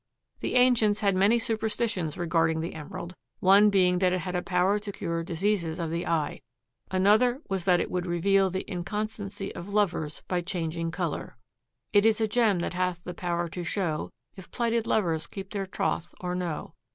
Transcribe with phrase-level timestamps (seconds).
[0.39, 4.79] The ancients had many superstitions regarding the emerald, one being that it had a power
[4.79, 6.41] to cure diseases of the eye.
[6.89, 11.37] Another was that it would reveal the inconstancy of lovers by changing color.
[11.93, 15.67] "It is a gem that hath the power to show If plighted lovers keep their
[15.67, 16.73] troth or no.